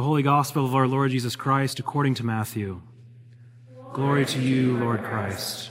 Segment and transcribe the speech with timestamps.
[0.00, 2.80] The Holy Gospel of our Lord Jesus Christ according to Matthew.
[3.92, 5.70] Glory to you, Lord Christ.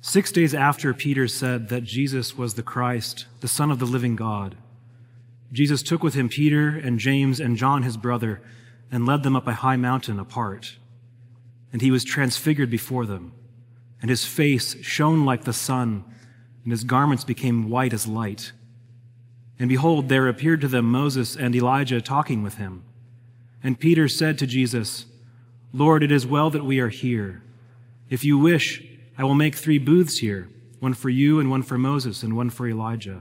[0.00, 4.14] Six days after Peter said that Jesus was the Christ, the Son of the living
[4.14, 4.54] God,
[5.52, 8.40] Jesus took with him Peter and James and John, his brother,
[8.90, 10.76] and led them up a high mountain apart.
[11.72, 13.32] And he was transfigured before them,
[14.00, 16.04] and his face shone like the sun,
[16.62, 18.52] and his garments became white as light.
[19.58, 22.84] And behold, there appeared to them Moses and Elijah talking with him.
[23.62, 25.06] And Peter said to Jesus,
[25.72, 27.42] Lord, it is well that we are here.
[28.08, 28.82] If you wish,
[29.18, 30.48] I will make three booths here
[30.80, 33.20] one for you, and one for Moses, and one for Elijah.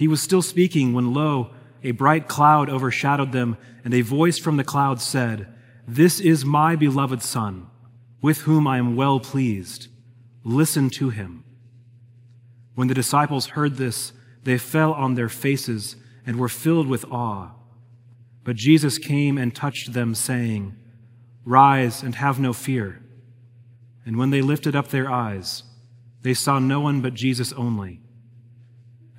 [0.00, 1.50] He was still speaking when, lo,
[1.82, 5.46] a bright cloud overshadowed them, and a voice from the cloud said,
[5.86, 7.66] This is my beloved Son,
[8.22, 9.88] with whom I am well pleased.
[10.42, 11.44] Listen to him.
[12.74, 17.50] When the disciples heard this, they fell on their faces and were filled with awe.
[18.42, 20.76] But Jesus came and touched them, saying,
[21.44, 23.02] Rise and have no fear.
[24.06, 25.62] And when they lifted up their eyes,
[26.22, 28.00] they saw no one but Jesus only.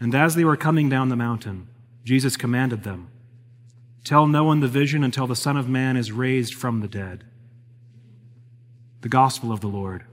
[0.02, 1.68] And as they were coming down the mountain,
[2.04, 3.10] Jesus commanded them,
[4.04, 7.24] Tell no one the vision until the Son of Man is raised from the dead.
[9.02, 10.06] The Gospel of the Lord.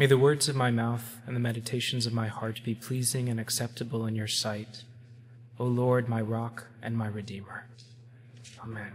[0.00, 3.38] May the words of my mouth and the meditations of my heart be pleasing and
[3.38, 4.84] acceptable in your sight,
[5.58, 7.66] O Lord, my rock and my redeemer.
[8.64, 8.92] Amen.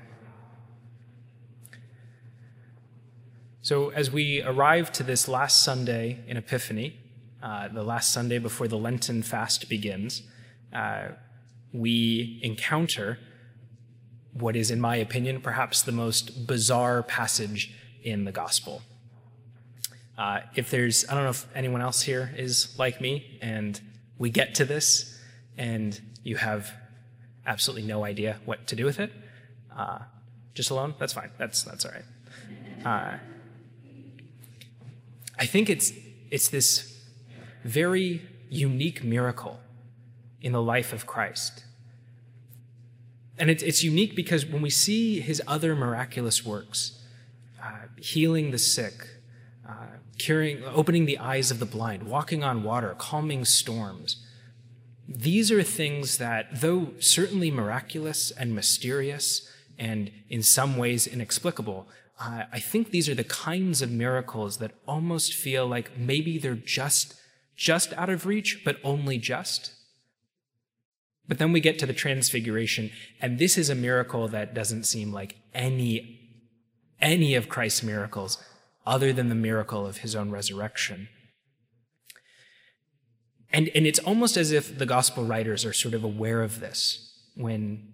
[3.61, 6.97] So, as we arrive to this last Sunday in Epiphany,
[7.43, 10.23] uh, the last Sunday before the Lenten fast begins,
[10.73, 11.09] uh,
[11.71, 13.19] we encounter
[14.33, 18.81] what is, in my opinion, perhaps the most bizarre passage in the Gospel.
[20.17, 23.79] Uh, if there's, I don't know if anyone else here is like me, and
[24.17, 25.19] we get to this,
[25.57, 26.73] and you have
[27.45, 29.11] absolutely no idea what to do with it,
[29.75, 29.99] uh,
[30.53, 31.31] just alone, that's fine.
[31.37, 32.05] That's that's all right.
[32.85, 33.17] Uh,
[35.37, 35.91] I think it's
[36.31, 37.03] it's this
[37.65, 39.59] very unique miracle
[40.41, 41.65] in the life of Christ.
[43.37, 47.01] And it's, it's unique because when we see his other miraculous works,
[47.61, 49.07] uh, healing the sick,
[49.67, 54.25] uh, curing, opening the eyes of the blind, walking on water, calming storms.
[55.07, 61.87] These are things that, though certainly miraculous and mysterious and in some ways inexplicable,
[62.19, 66.55] uh, I think these are the kinds of miracles that almost feel like maybe they're
[66.55, 67.15] just
[67.55, 69.71] just out of reach, but only just.
[71.27, 72.91] But then we get to the transfiguration,
[73.21, 76.19] and this is a miracle that doesn't seem like any
[77.01, 78.37] any of Christ's miracles
[78.85, 81.07] other than the miracle of his own resurrection.
[83.51, 87.13] And, and it's almost as if the gospel writers are sort of aware of this
[87.35, 87.93] when,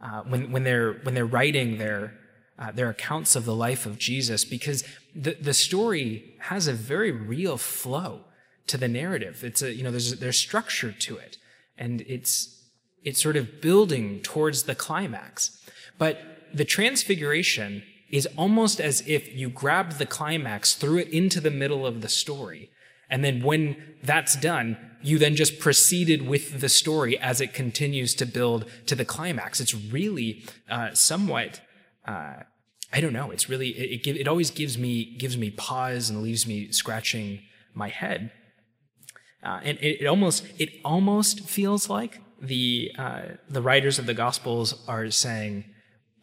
[0.00, 2.14] uh, when, when, they're, when they're writing their,
[2.58, 4.84] uh, their accounts of the life of Jesus, because
[5.14, 8.20] the, the story has a very real flow
[8.68, 9.42] to the narrative.
[9.42, 11.38] It's a, you know, there's, there's structure to it,
[11.76, 12.62] and it's,
[13.02, 15.60] it's sort of building towards the climax.
[15.98, 16.20] But
[16.54, 21.86] the transfiguration is almost as if you grabbed the climax, threw it into the middle
[21.86, 22.70] of the story,
[23.08, 28.14] and then when that's done, you then just proceeded with the story as it continues
[28.14, 29.60] to build to the climax.
[29.60, 31.60] It's really uh, somewhat.
[32.06, 32.34] Uh,
[32.92, 33.30] I don't know.
[33.30, 37.40] It's really it, it, it, always gives me gives me pause and leaves me scratching
[37.74, 38.32] my head.
[39.42, 44.14] Uh, and it, it, almost it almost feels like the uh, the writers of the
[44.14, 45.64] Gospels are saying,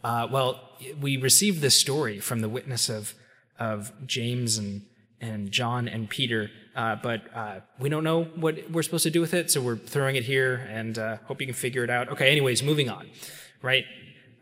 [0.03, 0.59] uh, well,
[1.01, 3.15] we received this story from the witness of,
[3.59, 4.83] of James and,
[5.19, 9.21] and John and Peter, uh, but uh, we don't know what we're supposed to do
[9.21, 12.09] with it, so we're throwing it here and uh, hope you can figure it out.
[12.09, 13.07] Okay, anyways, moving on,
[13.61, 13.85] right?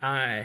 [0.01, 0.43] Uh,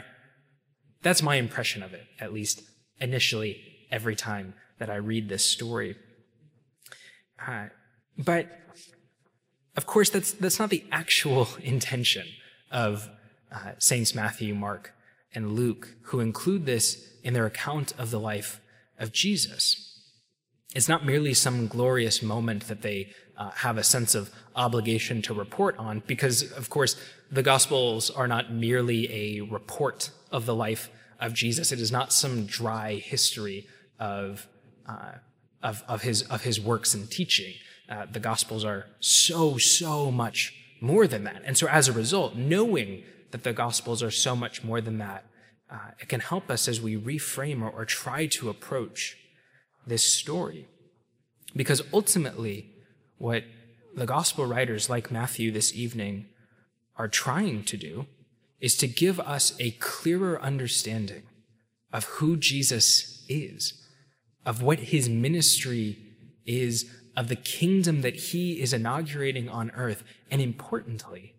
[1.01, 2.61] that's my impression of it, at least
[2.99, 3.61] initially,
[3.91, 5.95] every time that I read this story.
[7.45, 7.67] Uh,
[8.17, 8.47] but
[9.75, 12.27] of course, that's, that's not the actual intention
[12.71, 13.09] of
[13.51, 14.93] uh, Saints Matthew, Mark,
[15.33, 18.59] and Luke, who include this in their account of the life
[18.99, 19.87] of Jesus.
[20.73, 25.33] It's not merely some glorious moment that they uh, have a sense of obligation to
[25.33, 26.95] report on, because, of course,
[27.31, 30.89] the Gospels are not merely a report of the life
[31.19, 31.71] of Jesus.
[31.71, 33.67] It is not some dry history
[33.99, 34.47] of,
[34.87, 35.13] uh,
[35.63, 37.53] of, of, his, of his works and teaching.
[37.89, 41.41] Uh, the Gospels are so, so much more than that.
[41.45, 45.25] And so, as a result, knowing that the Gospels are so much more than that,
[45.69, 49.17] uh, it can help us as we reframe or, or try to approach
[49.87, 50.67] this story.
[51.55, 52.71] Because ultimately,
[53.17, 53.43] what
[53.95, 56.27] the gospel writers like Matthew this evening
[56.97, 58.05] are trying to do
[58.59, 61.23] is to give us a clearer understanding
[61.91, 63.73] of who Jesus is,
[64.45, 65.97] of what his ministry
[66.45, 71.35] is, of the kingdom that he is inaugurating on earth, and importantly,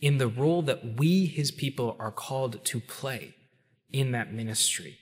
[0.00, 3.34] in the role that we, his people, are called to play
[3.92, 4.98] in that ministry.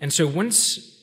[0.00, 0.94] And so once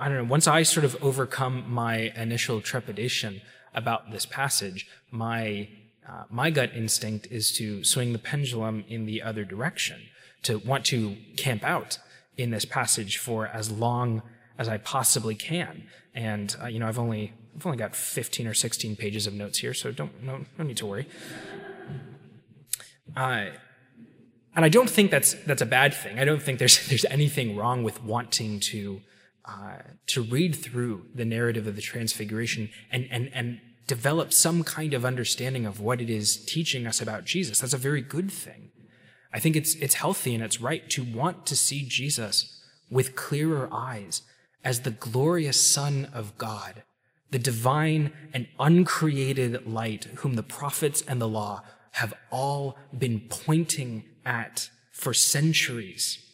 [0.00, 3.42] I don't know, once I sort of overcome my initial trepidation
[3.74, 5.68] about this passage, my
[6.08, 10.00] uh, my gut instinct is to swing the pendulum in the other direction,
[10.42, 11.98] to want to camp out
[12.38, 14.22] in this passage for as long
[14.58, 15.84] as I possibly can.
[16.14, 19.58] And uh, you know, I've only I've only got 15 or 16 pages of notes
[19.58, 21.08] here, so don't no no need to worry.
[23.16, 23.46] Uh,
[24.54, 26.18] and I don't think that's that's a bad thing.
[26.18, 29.00] I don't think there's there's anything wrong with wanting to
[29.44, 34.94] uh, to read through the narrative of the Transfiguration and, and, and develop some kind
[34.94, 37.58] of understanding of what it is teaching us about Jesus.
[37.58, 38.70] That's a very good thing.
[39.32, 42.60] I think it's, it's healthy and it's right to want to see Jesus
[42.90, 44.22] with clearer eyes
[44.62, 46.82] as the glorious Son of God,
[47.30, 51.62] the divine and uncreated light whom the prophets and the law
[51.92, 56.30] have all been pointing at for centuries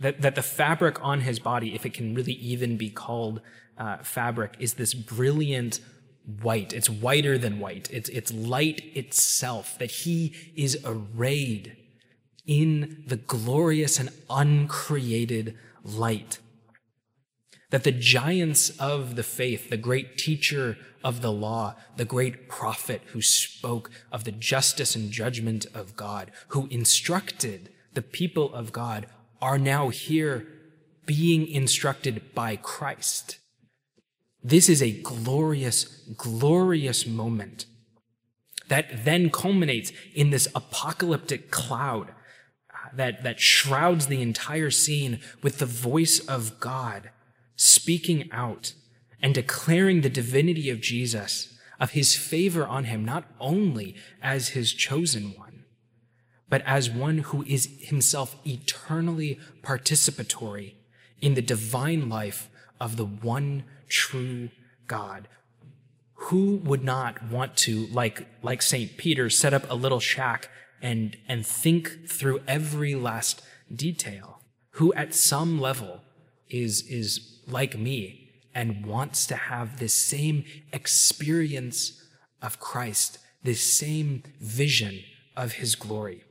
[0.00, 3.40] that, that the fabric on his body, if it can really even be called
[3.78, 5.80] uh, fabric, is this brilliant
[6.42, 6.72] white.
[6.72, 7.88] It's whiter than white.
[7.92, 11.76] It's, it's light itself, that he is arrayed
[12.46, 16.38] in the glorious and uncreated light.
[17.70, 23.02] That the giants of the faith, the great teacher of the law, the great prophet
[23.08, 29.06] who spoke of the justice and judgment of God, who instructed the people of God,
[29.40, 30.46] are now here
[31.06, 33.38] being instructed by Christ.
[34.42, 35.84] This is a glorious,
[36.16, 37.66] glorious moment
[38.68, 45.58] that then culminates in this apocalyptic cloud uh, that, that shrouds the entire scene with
[45.58, 47.10] the voice of God
[47.56, 48.74] speaking out
[49.22, 54.72] and declaring the divinity of Jesus, of his favor on him, not only as his
[54.72, 55.64] chosen one,
[56.48, 60.74] but as one who is himself eternally participatory
[61.20, 62.48] in the divine life
[62.80, 64.50] of the one true
[64.86, 65.28] God.
[66.14, 68.96] Who would not want to, like, like St.
[68.96, 70.48] Peter, set up a little shack
[70.80, 73.42] and, and think through every last
[73.74, 74.40] detail?
[74.72, 76.02] Who at some level
[76.48, 82.02] is, is like me and wants to have this same experience
[82.40, 85.00] of Christ, this same vision
[85.36, 86.24] of his glory?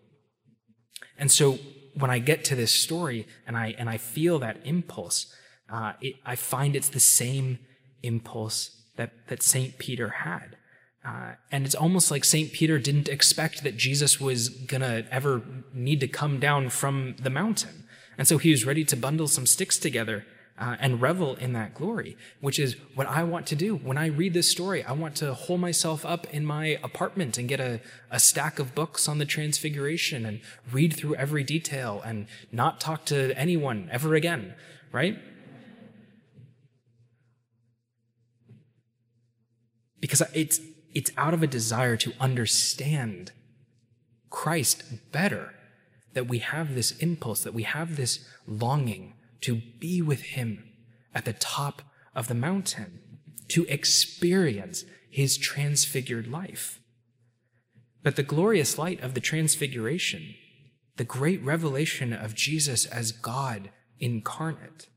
[1.18, 1.60] And so
[1.96, 5.34] when I get to this story and I, and I feel that impulse,
[5.70, 7.60] uh, it, I find it's the same
[8.02, 9.78] impulse that, that St.
[9.78, 10.58] Peter had.
[11.06, 12.54] Uh, and it's almost like St.
[12.54, 15.42] Peter didn't expect that Jesus was going to ever
[15.74, 17.84] need to come down from the mountain.
[18.18, 20.26] And so he was ready to bundle some sticks together
[20.60, 23.76] uh, and revel in that glory, which is what I want to do.
[23.76, 27.50] When I read this story, I want to hold myself up in my apartment and
[27.50, 27.82] get a,
[28.12, 30.42] a stack of books on the Transfiguration and
[30.72, 34.54] read through every detail and not talk to anyone ever again,
[34.92, 35.18] right?
[40.00, 40.60] Because it's,
[40.94, 43.32] it's out of a desire to understand
[44.30, 45.56] Christ better
[46.14, 50.70] that we have this impulse, that we have this longing to be with him
[51.14, 51.82] at the top
[52.16, 53.00] of the mountain,
[53.50, 56.80] to experience his transfigured life.
[58.02, 60.36] But the glorious light of the transfiguration,
[60.98, 63.70] the great revelation of Jesus as God
[64.00, 64.88] incarnate,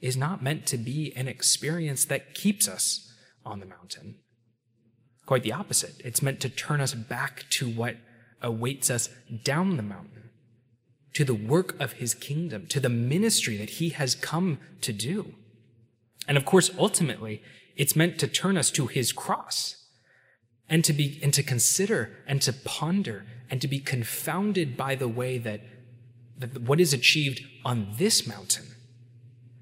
[0.00, 3.12] is not meant to be an experience that keeps us
[3.44, 4.16] on the mountain.
[5.24, 6.00] Quite the opposite.
[6.04, 7.96] It's meant to turn us back to what
[8.42, 9.08] awaits us
[9.44, 10.25] down the mountain,
[11.16, 15.32] to the work of his kingdom, to the ministry that he has come to do.
[16.28, 17.42] And of course, ultimately,
[17.74, 19.86] it's meant to turn us to his cross
[20.68, 25.08] and to be and to consider and to ponder and to be confounded by the
[25.08, 25.62] way that,
[26.36, 28.66] that what is achieved on this mountain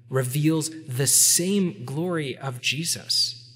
[0.09, 3.49] reveals the same glory of Jesus.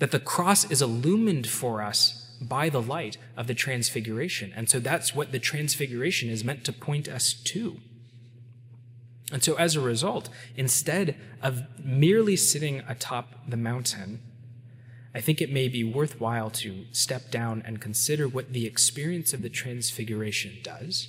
[0.00, 4.52] That the cross is illumined for us by the light of the transfiguration.
[4.54, 7.80] And so that's what the transfiguration is meant to point us to.
[9.32, 14.20] And so as a result, instead of merely sitting atop the mountain,
[15.14, 19.42] I think it may be worthwhile to step down and consider what the experience of
[19.42, 21.08] the transfiguration does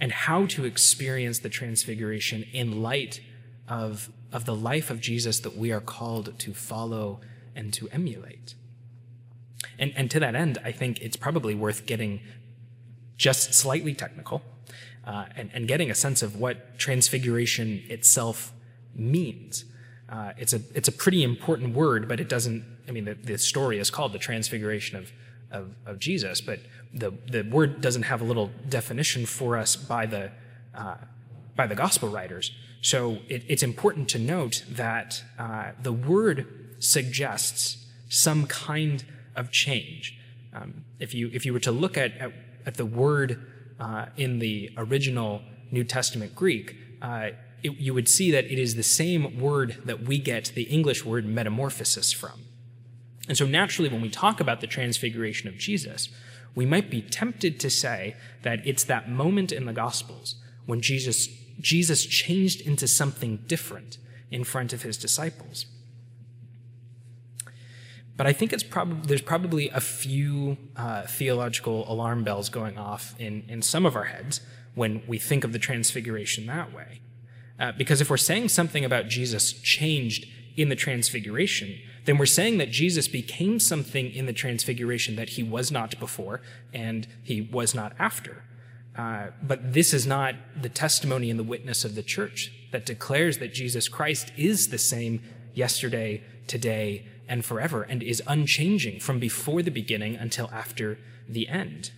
[0.00, 3.20] and how to experience the transfiguration in light
[3.68, 7.20] of, of the life of Jesus that we are called to follow
[7.54, 8.54] and to emulate.
[9.80, 12.20] And, and to that end, I think it's probably worth getting
[13.16, 14.42] just slightly technical
[15.04, 18.52] uh, and, and getting a sense of what transfiguration itself
[18.94, 19.64] means.
[20.08, 22.64] Uh, it's a it's a pretty important word, but it doesn't.
[22.88, 25.12] I mean, the, the story is called the Transfiguration of,
[25.52, 26.58] of, of Jesus, but
[26.92, 30.32] the the word doesn't have a little definition for us by the
[30.74, 30.96] uh,
[31.56, 32.52] by the gospel writers.
[32.82, 36.46] So it, it's important to note that uh, the word
[36.80, 39.04] suggests some kind
[39.36, 40.18] of change.
[40.52, 42.32] Um, if you if you were to look at at,
[42.66, 43.40] at the word
[43.78, 47.30] uh, in the original New Testament Greek uh,
[47.62, 51.04] it, you would see that it is the same word that we get the English
[51.04, 52.44] word metamorphosis from.
[53.28, 56.08] And so naturally, when we talk about the transfiguration of Jesus,
[56.54, 61.28] we might be tempted to say that it's that moment in the Gospels when Jesus,
[61.60, 63.98] Jesus changed into something different
[64.30, 65.66] in front of his disciples.
[68.20, 73.14] But I think it's prob- there's probably a few uh, theological alarm bells going off
[73.18, 74.42] in, in some of our heads
[74.74, 77.00] when we think of the transfiguration that way.
[77.58, 82.58] Uh, because if we're saying something about Jesus changed in the transfiguration, then we're saying
[82.58, 86.42] that Jesus became something in the transfiguration that he was not before
[86.74, 88.44] and he was not after.
[88.98, 93.38] Uh, but this is not the testimony and the witness of the church that declares
[93.38, 95.22] that Jesus Christ is the same
[95.54, 101.92] yesterday, today, and forever, and is unchanging from before the beginning until after the end.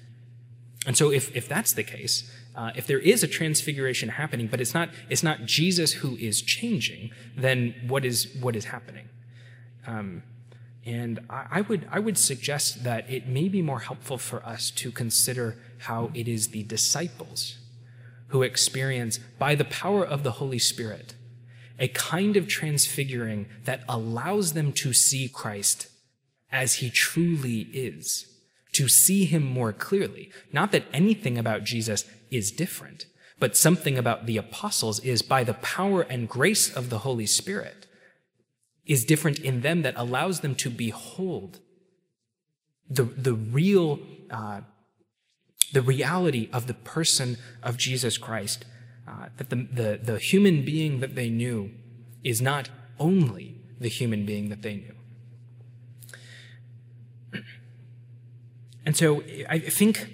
[0.86, 4.60] And so, if, if that's the case, uh, if there is a transfiguration happening, but
[4.60, 9.08] it's not, it's not Jesus who is changing, then what is, what is happening?
[9.86, 10.22] Um,
[10.84, 14.70] and I, I, would, I would suggest that it may be more helpful for us
[14.72, 17.58] to consider how it is the disciples
[18.28, 21.14] who experience, by the power of the Holy Spirit,
[21.78, 25.88] a kind of transfiguring that allows them to see Christ
[26.50, 28.32] as he truly is
[28.72, 30.30] to see him more clearly.
[30.52, 33.06] Not that anything about Jesus is different,
[33.38, 37.86] but something about the apostles is by the power and grace of the Holy Spirit
[38.86, 41.60] is different in them that allows them to behold
[42.88, 44.00] the, the real,
[44.30, 44.62] uh,
[45.72, 48.64] the reality of the person of Jesus Christ.
[49.06, 51.70] Uh, that the, the, the human being that they knew
[52.22, 54.94] is not only the human being that they knew.
[58.84, 60.12] And so I think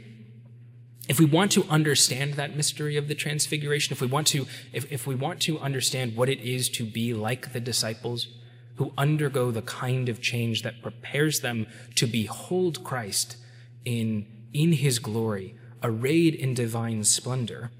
[1.09, 4.91] if we want to understand that mystery of the transfiguration, if we want to, if,
[4.93, 8.29] if we want to understand what it is to be like the disciples
[8.77, 11.67] who undergo the kind of change that prepares them
[11.97, 13.39] to behold Christ
[13.85, 17.71] in, in his glory, arrayed in divine splendor,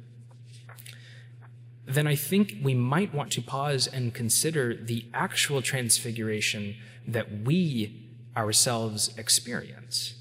[1.89, 6.77] then I think we might want to pause and consider the actual transfiguration
[7.07, 10.15] that we ourselves experience.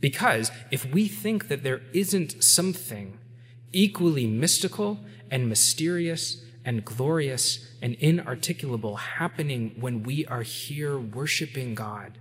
[0.00, 3.18] Because if we think that there isn't something
[3.72, 12.18] equally mystical and mysterious and glorious and inarticulable happening when we are here worshiping God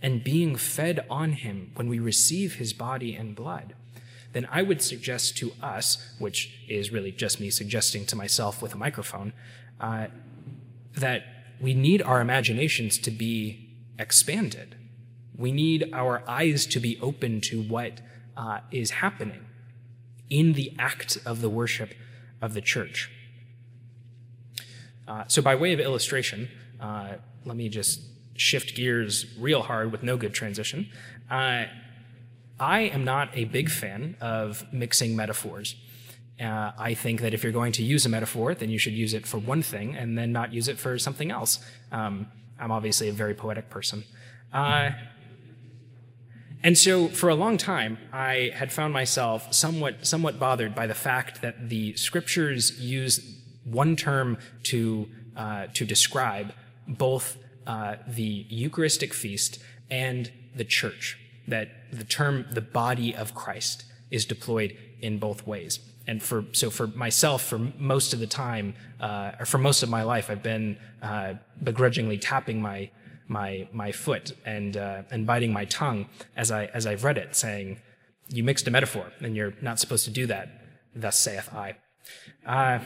[0.00, 3.74] and being fed on Him when we receive His body and blood,
[4.32, 8.74] then I would suggest to us, which is really just me suggesting to myself with
[8.74, 9.32] a microphone,
[9.80, 10.08] uh,
[10.94, 11.24] that
[11.60, 13.68] we need our imaginations to be
[13.98, 14.76] expanded
[15.38, 18.00] we need our eyes to be open to what
[18.36, 19.46] uh, is happening
[20.28, 21.94] in the act of the worship
[22.42, 23.10] of the church.
[25.06, 26.48] Uh, so, by way of illustration,
[26.80, 27.14] uh,
[27.46, 28.02] let me just
[28.34, 30.90] shift gears real hard with no good transition.
[32.60, 35.76] I am not a big fan of mixing metaphors.
[36.40, 39.12] Uh, I think that if you're going to use a metaphor, then you should use
[39.12, 41.58] it for one thing and then not use it for something else.
[41.90, 42.28] Um,
[42.60, 44.04] I'm obviously a very poetic person.
[44.52, 44.90] Uh,
[46.62, 50.94] and so for a long time, I had found myself somewhat, somewhat bothered by the
[50.94, 56.52] fact that the scriptures use one term to, uh, to describe
[56.86, 57.36] both
[57.66, 59.58] uh, the Eucharistic feast
[59.90, 65.80] and the church, that the term the body of Christ is deployed in both ways.
[66.06, 69.90] And for, so for myself, for most of the time, uh, or for most of
[69.90, 72.90] my life, I've been uh, begrudgingly tapping my,
[73.26, 77.36] my, my foot and, uh, and biting my tongue as, I, as I've read it,
[77.36, 77.80] saying,
[78.28, 80.48] You mixed a metaphor, and you're not supposed to do that.
[80.94, 81.76] Thus saith I.
[82.46, 82.78] Uh,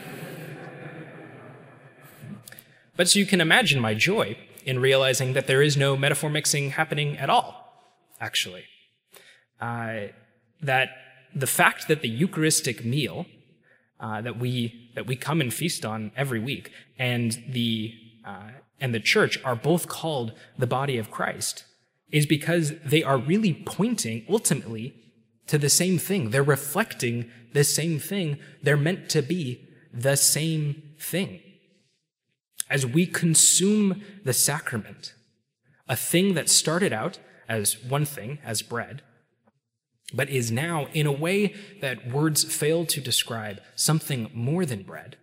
[2.97, 6.71] but so you can imagine my joy in realizing that there is no metaphor mixing
[6.71, 7.62] happening at all,
[8.27, 8.63] actually.
[9.59, 10.07] Uh,
[10.61, 10.89] that
[11.35, 13.25] the fact that the Eucharistic meal
[13.99, 14.53] uh, that we
[14.95, 17.93] that we come and feast on every week and the
[18.25, 21.65] uh, and the church are both called the body of Christ
[22.11, 24.93] is because they are really pointing ultimately
[25.47, 26.29] to the same thing.
[26.29, 28.37] They're reflecting the same thing.
[28.61, 30.65] They're meant to be the same
[30.99, 31.41] thing.
[32.69, 35.13] As we consume the sacrament,
[35.87, 39.01] a thing that started out as one thing, as bread,
[40.13, 45.17] but is now, in a way that words fail to describe, something more than bread.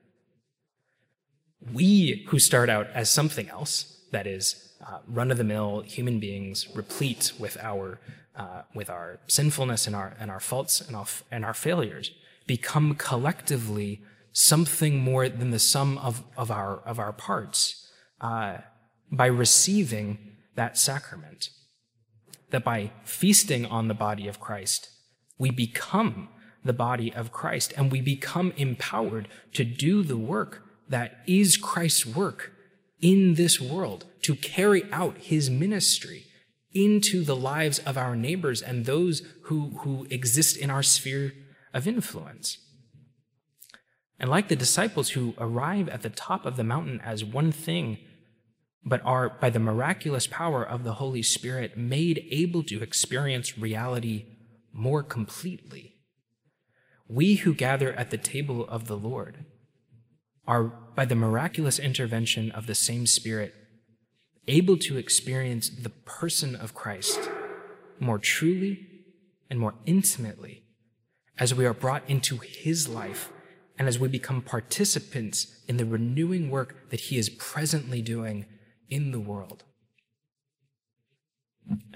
[1.73, 6.19] We who start out as something else, that is, uh, run of the mill human
[6.19, 8.01] beings, replete with our,
[8.35, 12.11] uh, with our sinfulness and our, and our faults and our, and our failures,
[12.47, 14.03] become collectively
[14.33, 17.89] something more than the sum of, of, our, of our parts
[18.21, 18.59] uh,
[19.13, 20.19] by receiving
[20.55, 21.51] that sacrament
[22.51, 24.91] that by feasting on the body of Christ,
[25.39, 26.29] we become
[26.65, 32.05] the body of Christ and we become empowered to do the work that is Christ's
[32.05, 32.53] work
[33.01, 36.27] in this world, to carry out his ministry
[36.73, 41.33] into the lives of our neighbors and those who, who exist in our sphere
[41.73, 42.59] of influence.
[44.19, 47.99] And like the disciples who arrive at the top of the mountain as one thing
[48.85, 54.27] but are, by the miraculous power of the Holy Spirit, made able to experience reality
[54.73, 55.97] more completely.
[57.09, 59.45] We who gather at the table of the Lord
[60.47, 63.55] are, by the miraculous intervention of the same Spirit,
[64.49, 67.31] able to experience the person of Christ
[67.99, 68.87] more truly
[69.51, 70.65] and more intimately
[71.39, 73.31] as we are brought into his life
[73.79, 78.47] and as we become participants in the renewing work that he is presently doing
[78.91, 79.65] in the world.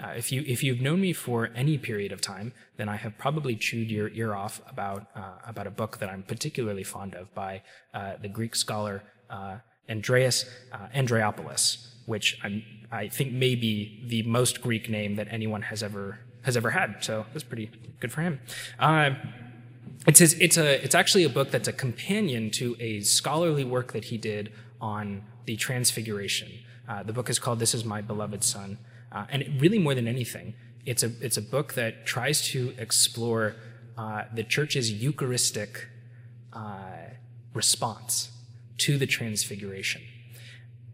[0.01, 3.17] Uh, if, you, if you've known me for any period of time, then I have
[3.17, 7.33] probably chewed your ear off about, uh, about a book that I'm particularly fond of
[7.35, 7.61] by
[7.93, 9.57] uh, the Greek scholar uh,
[9.89, 15.63] Andreas uh, Andreopoulos, which I'm, I think may be the most Greek name that anyone
[15.63, 17.03] has ever, has ever had.
[17.03, 18.39] So that's pretty good for him.
[18.79, 19.11] Uh,
[20.07, 23.91] it's, his, it's, a, it's actually a book that's a companion to a scholarly work
[23.91, 26.49] that he did on the Transfiguration.
[26.87, 28.77] Uh, the book is called This Is My Beloved Son.
[29.11, 30.53] Uh, and it, really, more than anything,
[30.85, 33.55] it's a, it's a book that tries to explore
[33.97, 35.87] uh, the church's Eucharistic
[36.53, 37.09] uh,
[37.53, 38.31] response
[38.77, 40.01] to the Transfiguration.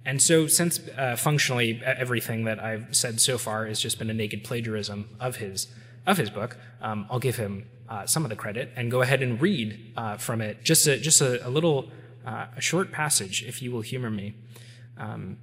[0.05, 4.13] And so, since uh, functionally everything that I've said so far has just been a
[4.13, 5.67] naked plagiarism of his,
[6.07, 9.21] of his book, um, I'll give him uh, some of the credit and go ahead
[9.21, 11.91] and read from it just a, just a, a little,
[12.25, 14.33] a short passage, if you will humor me.
[14.97, 15.37] Um,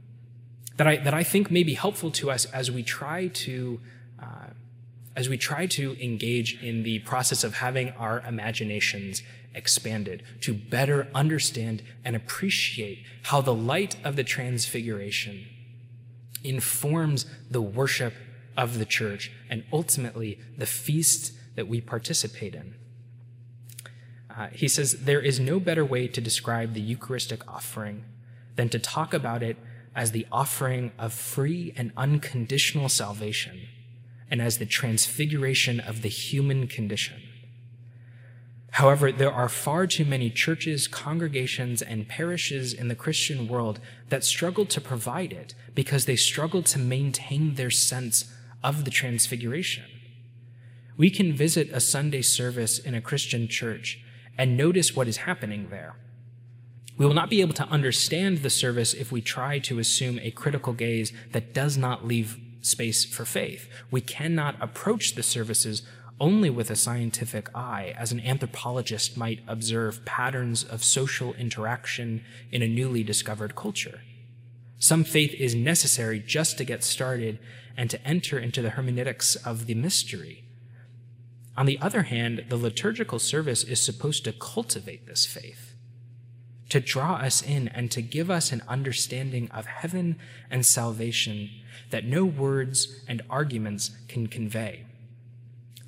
[0.78, 3.80] that I, that I think may be helpful to us as we try to,
[4.22, 4.46] uh,
[5.16, 9.22] as we try to engage in the process of having our imaginations
[9.54, 15.46] expanded to better understand and appreciate how the light of the transfiguration
[16.44, 18.14] informs the worship
[18.56, 22.74] of the church and ultimately the feast that we participate in.
[24.30, 28.04] Uh, he says, There is no better way to describe the Eucharistic offering
[28.54, 29.56] than to talk about it
[29.98, 33.66] as the offering of free and unconditional salvation
[34.30, 37.20] and as the transfiguration of the human condition.
[38.70, 44.22] However, there are far too many churches, congregations, and parishes in the Christian world that
[44.22, 48.32] struggle to provide it because they struggle to maintain their sense
[48.62, 49.86] of the transfiguration.
[50.96, 54.00] We can visit a Sunday service in a Christian church
[54.36, 55.96] and notice what is happening there.
[56.98, 60.32] We will not be able to understand the service if we try to assume a
[60.32, 63.68] critical gaze that does not leave space for faith.
[63.90, 65.82] We cannot approach the services
[66.20, 72.60] only with a scientific eye, as an anthropologist might observe patterns of social interaction in
[72.60, 74.00] a newly discovered culture.
[74.78, 77.38] Some faith is necessary just to get started
[77.76, 80.44] and to enter into the hermeneutics of the mystery.
[81.56, 85.67] On the other hand, the liturgical service is supposed to cultivate this faith,
[86.68, 90.18] to draw us in and to give us an understanding of heaven
[90.50, 91.50] and salvation
[91.90, 94.84] that no words and arguments can convey.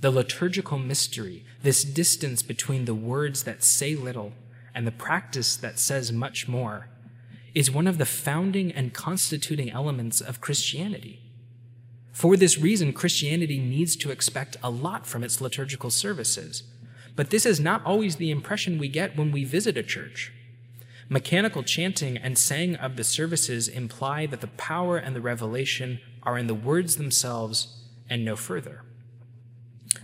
[0.01, 4.33] The liturgical mystery, this distance between the words that say little
[4.75, 6.89] and the practice that says much more,
[7.55, 11.21] is one of the founding and constituting elements of Christianity.
[12.13, 16.63] For this reason, Christianity needs to expect a lot from its liturgical services.
[17.17, 20.33] But this is not always the impression we get when we visit a church.
[21.13, 26.39] Mechanical chanting and saying of the services imply that the power and the revelation are
[26.39, 28.85] in the words themselves and no further.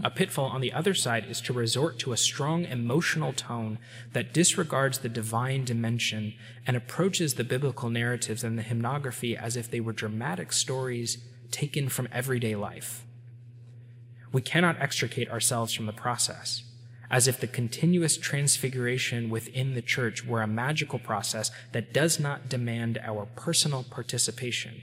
[0.02, 3.78] A pitfall on the other side is to resort to a strong emotional tone
[4.14, 6.34] that disregards the divine dimension
[6.66, 11.18] and approaches the biblical narratives and the hymnography as if they were dramatic stories
[11.52, 13.04] taken from everyday life.
[14.32, 16.64] We cannot extricate ourselves from the process,
[17.10, 22.48] as if the continuous transfiguration within the church were a magical process that does not
[22.48, 24.82] demand our personal participation.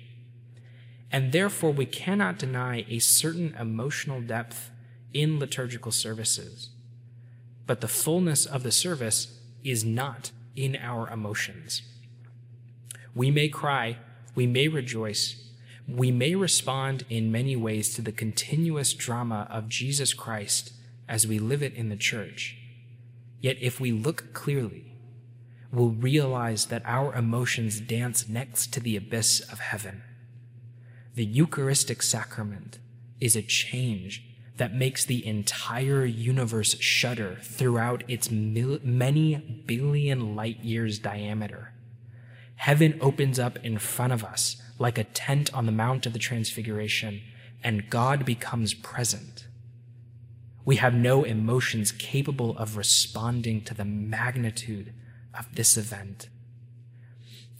[1.11, 4.71] And therefore, we cannot deny a certain emotional depth
[5.13, 6.69] in liturgical services.
[7.67, 11.81] But the fullness of the service is not in our emotions.
[13.15, 13.97] We may cry,
[14.33, 15.39] we may rejoice,
[15.87, 20.73] we may respond in many ways to the continuous drama of Jesus Christ
[21.07, 22.57] as we live it in the church.
[23.39, 24.95] Yet if we look clearly,
[25.71, 30.03] we'll realize that our emotions dance next to the abyss of heaven.
[31.15, 32.79] The Eucharistic sacrament
[33.19, 34.23] is a change
[34.57, 39.35] that makes the entire universe shudder throughout its mil- many
[39.65, 41.73] billion light years diameter.
[42.57, 46.19] Heaven opens up in front of us like a tent on the Mount of the
[46.19, 47.21] Transfiguration,
[47.63, 49.47] and God becomes present.
[50.65, 54.93] We have no emotions capable of responding to the magnitude
[55.37, 56.29] of this event.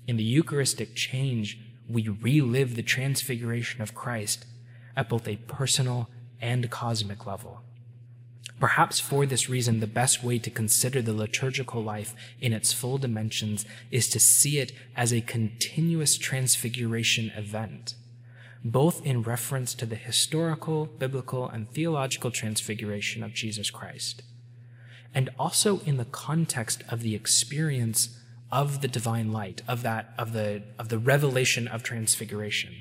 [0.08, 4.46] In the Eucharistic change, we relive the transfiguration of Christ
[4.96, 6.10] at both a personal
[6.42, 7.62] and cosmic level.
[8.60, 12.98] Perhaps for this reason, the best way to consider the liturgical life in its full
[12.98, 17.96] dimensions is to see it as a continuous transfiguration event,
[18.64, 24.24] both in reference to the historical, biblical, and theological transfiguration of Jesus Christ,
[25.14, 28.18] and also in the context of the experience
[28.52, 32.74] of the divine light, of that, of the, of the revelation of transfiguration.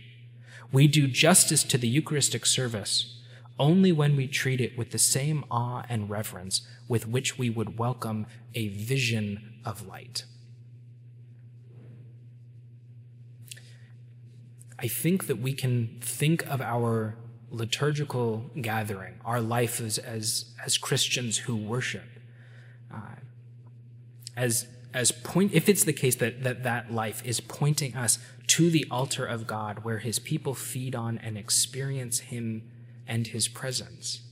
[0.70, 3.18] We do justice to the Eucharistic service
[3.58, 7.78] only when we treat it with the same awe and reverence with which we would
[7.78, 10.24] welcome a vision of light.
[14.82, 17.16] I think that we can think of our
[17.50, 22.08] liturgical gathering, our life as, as, as Christians who worship,
[22.92, 23.16] uh,
[24.36, 28.18] as, as point, if it's the case that, that that life is pointing us
[28.48, 32.68] to the altar of God where his people feed on and experience him
[33.06, 34.22] and his presence,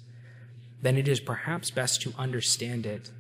[0.83, 3.11] then it is perhaps best to understand it,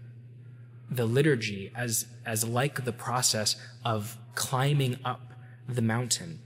[0.90, 5.34] the liturgy, as, as like the process of climbing up
[5.68, 6.40] the mountain,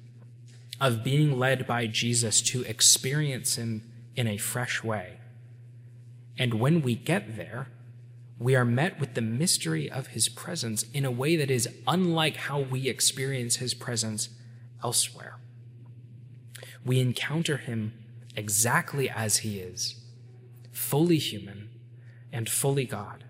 [0.80, 5.18] of being led by Jesus to experience him in a fresh way.
[6.37, 7.68] And when we get there,
[8.38, 12.37] we are met with the mystery of his presence in a way that is unlike
[12.37, 14.28] how we experience his presence
[14.82, 15.37] elsewhere.
[16.84, 17.94] We encounter him
[18.37, 19.94] exactly as he is,
[20.72, 21.70] fully human
[22.32, 23.24] and fully God.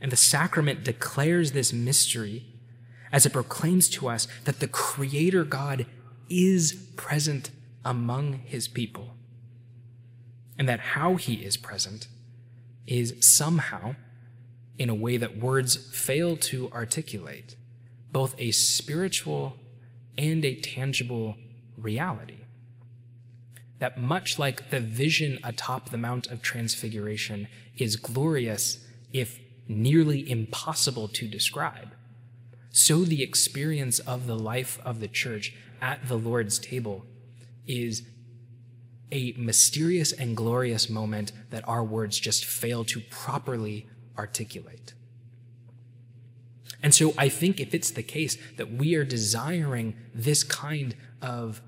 [0.00, 2.47] And the sacrament declares this mystery
[3.12, 5.86] as it proclaims to us that the Creator God
[6.28, 7.50] is present
[7.84, 9.14] among his people,
[10.58, 12.08] and that how he is present
[12.86, 13.94] is somehow,
[14.78, 17.56] in a way that words fail to articulate,
[18.12, 19.56] both a spiritual
[20.16, 21.36] and a tangible
[21.76, 22.38] reality.
[23.78, 31.08] That much like the vision atop the Mount of Transfiguration is glorious, if nearly impossible
[31.08, 31.90] to describe,
[32.78, 37.04] so the experience of the life of the church at the Lord's table
[37.66, 38.04] is
[39.10, 44.94] a mysterious and glorious moment that our words just fail to properly articulate.
[46.80, 51.60] And so I think if it's the case that we are desiring this kind of,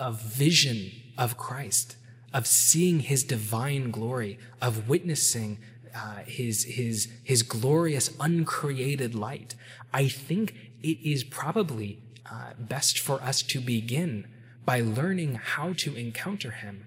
[0.00, 1.94] of vision of Christ,
[2.34, 5.60] of seeing his divine glory, of witnessing
[5.94, 9.54] uh, his, his, his glorious uncreated light,
[9.92, 14.26] I think it is probably uh, best for us to begin
[14.64, 16.86] by learning how to encounter him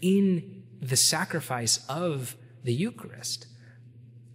[0.00, 3.46] in the sacrifice of the Eucharist,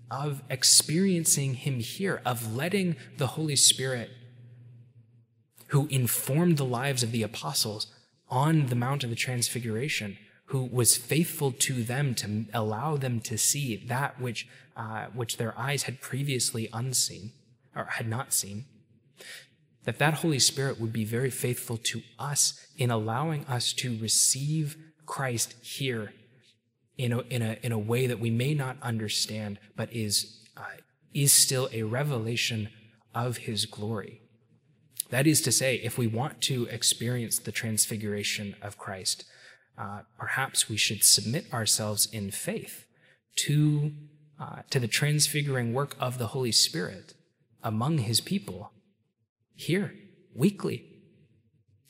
[0.10, 4.12] of experiencing him here, of letting the Holy Spirit,
[5.68, 7.88] who informed the lives of the apostles
[8.30, 13.38] on the Mount of the Transfiguration, who was faithful to them to allow them to
[13.38, 17.32] see that which, uh, which their eyes had previously unseen
[17.76, 18.66] or had not seen,
[19.86, 24.78] that that Holy Spirit would be very faithful to us in allowing us to receive
[25.06, 26.14] Christ here
[26.98, 30.64] in a, in a, in a way that we may not understand, but is, uh,
[31.14, 32.70] is still a revelation
[33.14, 34.22] of his glory.
[35.10, 39.26] That is to say, if we want to experience the transfiguration of Christ,
[39.78, 42.86] uh, perhaps we should submit ourselves in faith
[43.36, 43.92] to,
[44.40, 47.14] uh, to the transfiguring work of the Holy Spirit
[47.64, 48.72] among his people
[49.54, 49.94] here,
[50.34, 50.86] weekly.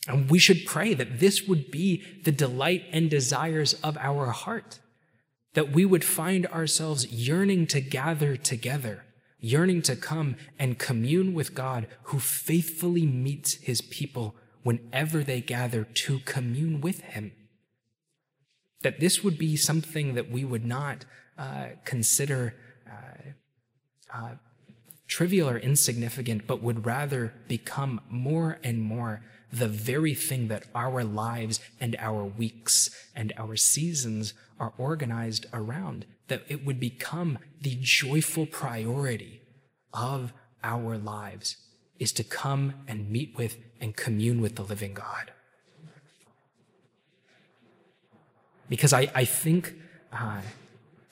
[0.07, 4.79] And we should pray that this would be the delight and desires of our heart,
[5.53, 9.05] that we would find ourselves yearning to gather together,
[9.39, 15.83] yearning to come and commune with God who faithfully meets his people whenever they gather
[15.83, 17.31] to commune with him
[18.85, 21.05] that this would be something that we would not
[21.39, 22.53] uh, consider
[22.87, 24.35] uh, uh,
[25.07, 31.03] trivial or insignificant, but would rather become more and more the very thing that our
[31.03, 37.75] lives and our weeks and our seasons are organized around, that it would become the
[37.81, 39.41] joyful priority
[39.95, 40.31] of
[40.63, 41.57] our lives
[41.97, 45.31] is to come and meet with and commune with the living God.
[48.69, 49.73] Because I, I think
[50.11, 50.41] uh,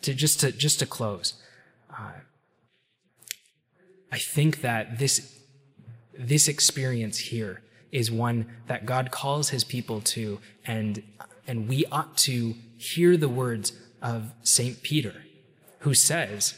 [0.02, 1.36] to just to just to close,
[1.92, 2.12] uh,
[4.12, 5.40] I think that this
[6.18, 7.62] this experience here
[7.92, 11.04] is one that God calls His people to, and
[11.48, 15.24] and we ought to hear the words of Saint Peter,
[15.80, 16.56] who says,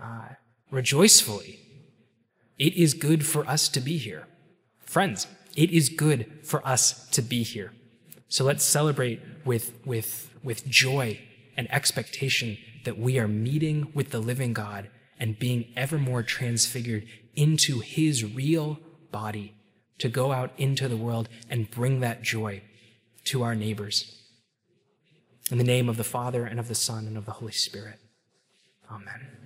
[0.00, 0.28] uh,
[0.70, 1.60] "Rejoicefully,
[2.58, 4.26] it is good for us to be here,
[4.80, 5.26] friends.
[5.56, 7.72] It is good for us to be here."
[8.28, 11.18] So let's celebrate with with with joy
[11.56, 17.06] and expectation that we are meeting with the living God and being ever more transfigured
[17.34, 18.78] into his real
[19.10, 19.54] body
[19.98, 22.62] to go out into the world and bring that joy
[23.24, 24.20] to our neighbors.
[25.50, 27.98] In the name of the Father and of the Son and of the Holy Spirit.
[28.90, 29.43] Amen.